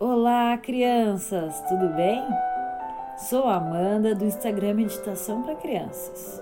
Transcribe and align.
Olá, 0.00 0.56
crianças, 0.58 1.60
tudo 1.62 1.88
bem? 1.88 2.22
Sou 3.16 3.48
Amanda 3.48 4.14
do 4.14 4.24
Instagram 4.24 4.74
Meditação 4.74 5.42
para 5.42 5.56
Crianças. 5.56 6.40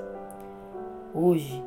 Hoje 1.14 1.64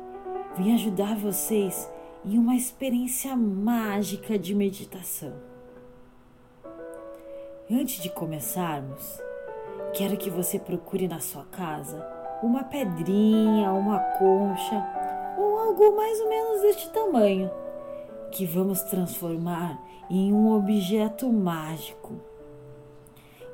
vim 0.56 0.72
ajudar 0.72 1.16
vocês 1.16 1.92
em 2.24 2.38
uma 2.38 2.54
experiência 2.54 3.34
mágica 3.34 4.38
de 4.38 4.54
meditação. 4.54 5.32
Antes 7.68 8.00
de 8.00 8.08
começarmos, 8.08 9.20
quero 9.92 10.16
que 10.16 10.30
você 10.30 10.60
procure 10.60 11.08
na 11.08 11.18
sua 11.18 11.44
casa 11.46 12.06
uma 12.40 12.62
pedrinha, 12.62 13.72
uma 13.72 13.98
concha 13.98 15.34
ou 15.36 15.58
algo 15.58 15.96
mais 15.96 16.20
ou 16.20 16.28
menos 16.28 16.62
deste 16.62 16.88
tamanho 16.90 17.50
que 18.30 18.46
vamos 18.46 18.82
transformar 18.82 19.78
em 20.08 20.32
um 20.32 20.54
objeto 20.54 21.30
mágico. 21.32 22.20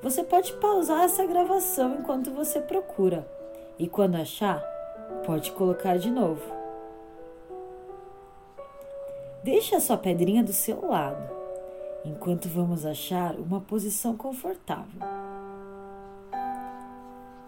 Você 0.03 0.23
pode 0.23 0.53
pausar 0.55 1.05
essa 1.05 1.27
gravação 1.27 1.97
enquanto 1.99 2.31
você 2.31 2.61
procura 2.61 3.27
e 3.79 3.89
quando 3.89 4.17
achar, 4.17 4.63
pode 5.25 5.53
colocar 5.53 5.99
de 5.99 6.11
novo. 6.11 6.43
Deixe 9.43 9.75
a 9.75 9.81
sua 9.81 9.97
pedrinha 9.97 10.43
do 10.43 10.53
seu 10.53 10.87
lado 10.87 11.35
enquanto 12.05 12.49
vamos 12.49 12.87
achar 12.87 13.35
uma 13.35 13.61
posição 13.61 14.17
confortável. 14.17 15.01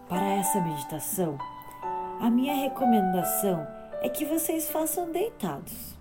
Para 0.09 0.27
essa 0.31 0.61
meditação, 0.61 1.39
a 2.21 2.31
minha 2.31 2.55
recomendação 2.55 3.67
é 4.01 4.09
que 4.09 4.25
vocês 4.25 4.71
façam 4.71 5.13
deitados. 5.13 5.98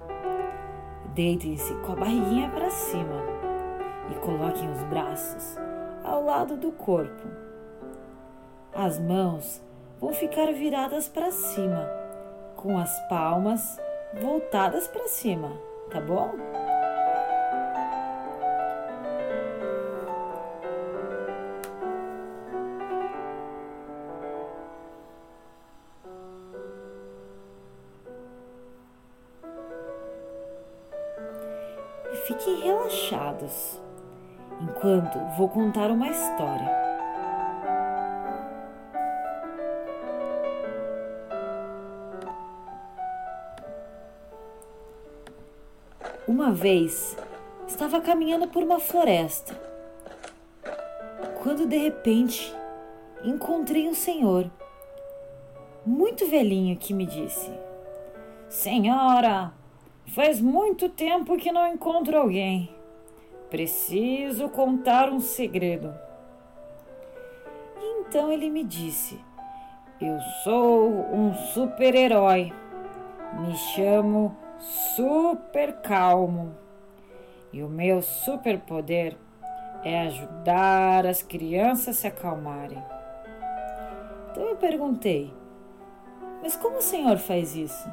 Deitem-se 1.18 1.74
com 1.78 1.94
a 1.94 1.96
barriguinha 1.96 2.48
para 2.52 2.70
cima 2.70 3.24
e 4.12 4.14
coloquem 4.20 4.72
os 4.72 4.84
braços 4.84 5.58
ao 6.04 6.24
lado 6.24 6.56
do 6.56 6.72
corpo. 6.72 7.28
As 8.72 9.00
mãos 9.00 9.60
vão 10.00 10.14
ficar 10.14 10.54
viradas 10.54 11.10
para 11.10 11.32
cima, 11.32 11.90
com 12.56 12.78
as 12.78 12.96
palmas 13.10 13.80
voltadas 14.22 14.88
para 14.88 15.08
cima, 15.08 15.52
tá 15.90 16.00
bom? 16.00 16.36
Fiquem 32.28 32.60
relaxados 32.60 33.82
enquanto 34.62 35.18
vou 35.38 35.48
contar 35.48 35.90
uma 35.90 36.10
história. 36.10 36.70
Uma 46.28 46.52
vez 46.52 47.16
estava 47.66 48.02
caminhando 48.02 48.50
por 48.50 48.62
uma 48.62 48.82
floresta 48.82 49.58
quando 51.42 51.66
de 51.66 51.78
repente 51.78 52.54
encontrei 53.24 53.88
um 53.88 53.96
senhor 53.96 54.52
muito 55.86 56.28
velhinho 56.28 56.76
que 56.76 56.94
me 56.94 57.06
disse: 57.06 57.50
Senhora, 58.50 59.54
Faz 60.14 60.40
muito 60.40 60.88
tempo 60.90 61.38
que 61.38 61.52
não 61.52 61.68
encontro 61.68 62.18
alguém. 62.18 62.74
Preciso 63.50 64.50
contar 64.50 65.10
um 65.10 65.20
segredo. 65.20 65.94
Então 68.00 68.32
ele 68.32 68.50
me 68.50 68.64
disse: 68.64 69.20
Eu 70.02 70.18
sou 70.44 70.90
um 71.14 71.34
super-herói. 71.54 72.54
Me 73.34 73.56
chamo 73.56 74.36
Super 74.96 75.74
Calmo. 75.82 76.56
E 77.52 77.62
o 77.62 77.68
meu 77.68 78.02
superpoder 78.02 79.18
é 79.84 80.08
ajudar 80.08 81.06
as 81.06 81.22
crianças 81.22 81.90
a 81.90 82.00
se 82.02 82.08
acalmarem. 82.08 82.82
Então 84.32 84.44
eu 84.44 84.56
perguntei: 84.56 85.34
Mas 86.42 86.56
como 86.56 86.78
o 86.78 86.82
senhor 86.82 87.18
faz 87.18 87.56
isso? 87.56 87.90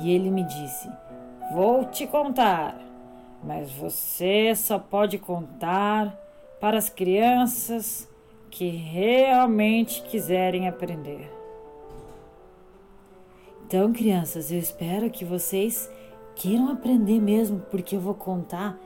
E 0.00 0.10
ele 0.10 0.30
me 0.30 0.42
disse: 0.44 0.88
Vou 1.52 1.84
te 1.84 2.06
contar, 2.06 2.76
mas 3.42 3.70
você 3.70 4.54
só 4.54 4.78
pode 4.78 5.18
contar 5.18 6.18
para 6.60 6.78
as 6.78 6.88
crianças 6.88 8.08
que 8.50 8.68
realmente 8.68 10.02
quiserem 10.02 10.68
aprender. 10.68 11.30
Então, 13.66 13.92
crianças, 13.92 14.50
eu 14.50 14.58
espero 14.58 15.10
que 15.10 15.24
vocês 15.24 15.90
queiram 16.36 16.70
aprender 16.70 17.20
mesmo, 17.20 17.60
porque 17.70 17.96
eu 17.96 18.00
vou 18.00 18.14
contar 18.14 18.78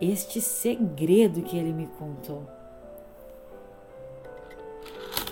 este 0.00 0.40
segredo 0.40 1.42
que 1.42 1.56
ele 1.56 1.72
me 1.72 1.86
contou. 1.98 2.42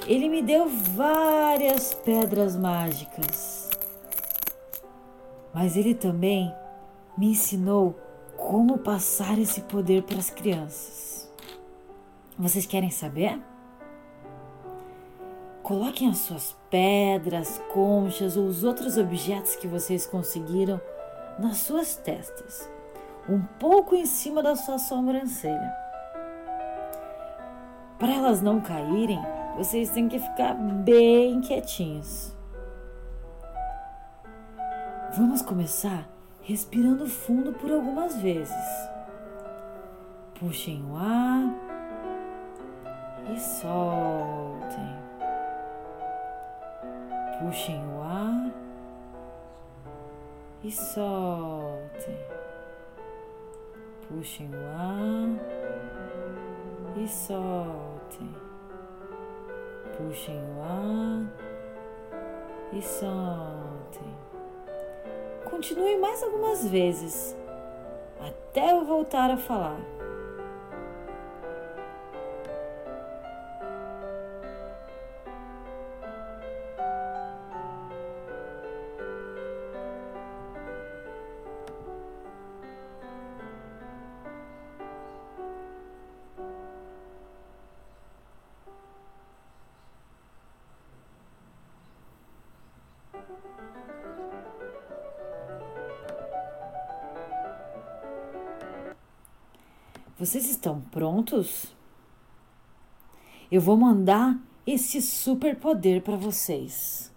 Ele 0.06 0.28
me 0.28 0.42
deu 0.42 0.68
várias 0.68 1.92
pedras 1.92 2.56
mágicas 2.56 3.49
mas 5.52 5.76
ele 5.76 5.94
também 5.94 6.54
me 7.16 7.30
ensinou 7.30 7.98
como 8.36 8.78
passar 8.78 9.38
esse 9.38 9.60
poder 9.62 10.02
para 10.02 10.18
as 10.18 10.30
crianças. 10.30 11.30
Vocês 12.38 12.64
querem 12.64 12.90
saber? 12.90 13.38
Coloquem 15.62 16.08
as 16.08 16.18
suas 16.18 16.56
pedras, 16.70 17.60
conchas 17.72 18.36
ou 18.36 18.46
os 18.46 18.64
outros 18.64 18.96
objetos 18.96 19.56
que 19.56 19.68
vocês 19.68 20.06
conseguiram 20.06 20.80
nas 21.38 21.58
suas 21.58 21.96
testas, 21.96 22.68
um 23.28 23.40
pouco 23.58 23.94
em 23.94 24.06
cima 24.06 24.42
da 24.42 24.56
sua 24.56 24.78
sobrancelha. 24.78 25.72
Para 27.98 28.14
elas 28.14 28.40
não 28.40 28.60
caírem, 28.60 29.20
vocês 29.56 29.90
têm 29.90 30.08
que 30.08 30.18
ficar 30.18 30.54
bem 30.54 31.40
quietinhos. 31.42 32.34
Vamos 35.16 35.42
começar 35.42 36.08
respirando 36.40 37.04
fundo 37.04 37.52
por 37.52 37.68
algumas 37.68 38.16
vezes. 38.22 38.54
Puxem 40.38 40.84
o 40.84 40.96
ar 40.96 41.52
e 43.34 43.40
soltem. 43.40 44.96
Puxem 47.40 47.84
o 47.88 48.02
ar 48.02 48.52
e 50.62 50.70
soltem. 50.70 52.18
Puxem 54.06 54.48
o 54.48 54.66
ar 54.76 55.28
e 56.96 57.08
soltem. 57.08 58.34
Puxem 59.96 60.36
o 60.36 60.62
ar 60.62 61.26
e 62.72 62.80
soltem. 62.80 64.29
Continue 65.44 65.96
mais 65.96 66.22
algumas 66.22 66.66
vezes 66.66 67.36
até 68.20 68.72
eu 68.72 68.84
voltar 68.84 69.30
a 69.30 69.36
falar. 69.36 69.80
Vocês 100.20 100.50
estão 100.50 100.82
prontos? 100.82 101.74
Eu 103.50 103.58
vou 103.58 103.74
mandar 103.74 104.38
esse 104.66 105.00
superpoder 105.00 106.02
para 106.02 106.14
vocês. 106.14 107.10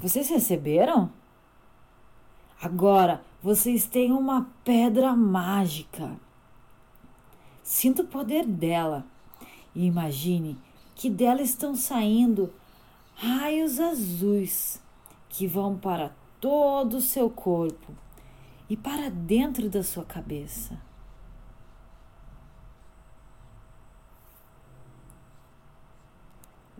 Vocês 0.00 0.30
receberam? 0.30 1.12
Agora 2.58 3.22
vocês 3.42 3.84
têm 3.84 4.10
uma 4.10 4.48
pedra 4.64 5.14
mágica. 5.14 6.18
Sinta 7.62 8.00
o 8.00 8.06
poder 8.06 8.46
dela 8.46 9.04
e 9.74 9.84
imagine 9.84 10.56
que 10.94 11.10
dela 11.10 11.42
estão 11.42 11.76
saindo 11.76 12.50
raios 13.18 13.80
azuis 13.80 14.80
que 15.28 15.44
vão 15.46 15.76
para 15.76 16.14
todo 16.40 16.98
o 16.98 17.00
seu 17.00 17.28
corpo 17.28 17.92
e 18.70 18.76
para 18.76 19.10
dentro 19.10 19.68
da 19.68 19.82
sua 19.82 20.04
cabeça. 20.04 20.80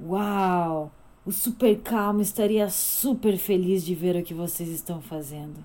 Uau! 0.01 0.93
O 1.27 1.33
super 1.33 1.83
calmo 1.83 2.23
estaria 2.23 2.71
super 2.71 3.37
feliz 3.37 3.85
de 3.85 3.95
ver 3.95 4.15
o 4.15 4.23
que 4.23 4.33
vocês 4.33 4.69
estão 4.69 5.03
fazendo. 5.03 5.63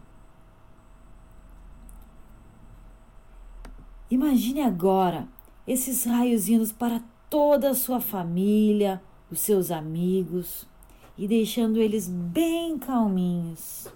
Imagine 4.10 4.62
agora 4.62 5.28
esses 5.68 6.06
raios 6.06 6.50
indo 6.50 6.74
para 6.74 7.02
toda 7.30 7.70
a 7.70 7.76
sua 7.76 8.02
família, 8.02 9.02
os 9.32 9.40
seus 9.40 9.72
amigos 9.72 10.68
e 11.18 11.28
deixando 11.28 11.80
eles 11.80 12.08
bem 12.08 12.78
calminhos. 12.78 13.88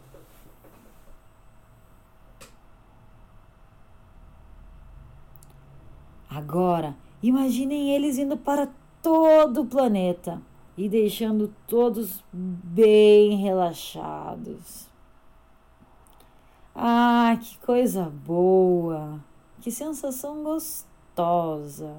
Agora, 6.30 6.96
imaginem 7.24 7.92
eles 7.96 8.18
indo 8.18 8.38
para 8.38 8.70
todo 9.02 9.62
o 9.62 9.66
planeta 9.66 10.42
e 10.78 10.88
deixando 10.88 11.54
todos 11.66 12.24
bem 12.32 13.38
relaxados. 13.38 14.88
Ah, 16.76 17.36
que 17.42 17.58
coisa 17.60 18.04
boa! 18.04 19.20
Que 19.60 19.72
sensação 19.72 20.44
gostosa! 20.44 21.98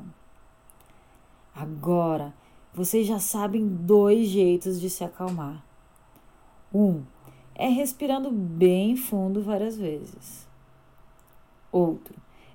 Agora 1.53 2.33
vocês 2.79 3.09
já 3.09 3.19
sabem 3.19 3.67
dois 3.67 4.29
jeitos 4.29 4.81
de 4.81 4.89
se 4.89 5.03
acalmar. 5.03 5.65
Um 6.73 7.03
é 7.53 7.67
respirando 7.67 8.31
bem 8.31 8.95
fundo 8.95 9.43
várias 9.43 9.77
vezes. 9.77 10.47
Outro 11.73 12.15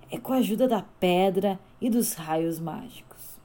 é 0.09 0.17
com 0.17 0.31
a 0.31 0.37
ajuda 0.37 0.65
da 0.65 0.81
pedra 0.97 1.59
e 1.81 1.89
dos 1.89 2.13
raios 2.13 2.57
mágicos. 2.57 3.37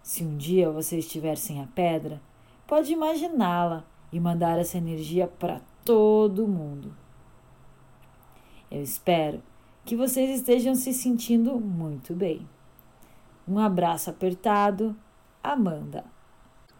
Se 0.00 0.22
um 0.22 0.36
dia 0.36 0.70
você 0.70 0.98
estiver 0.98 1.36
sem 1.36 1.60
a 1.60 1.66
pedra, 1.66 2.22
pode 2.64 2.92
imaginá-la 2.92 3.84
e 4.12 4.20
mandar 4.20 4.60
essa 4.60 4.78
energia 4.78 5.26
para 5.26 5.60
todo 5.84 6.46
mundo. 6.46 6.94
Eu 8.70 8.80
espero 8.80 9.42
que 9.84 9.96
vocês 9.96 10.30
estejam 10.30 10.76
se 10.76 10.94
sentindo 10.94 11.58
muito 11.58 12.14
bem. 12.14 12.48
Um 13.46 13.58
abraço 13.58 14.08
apertado, 14.08 14.94
Amanda. 15.44 16.04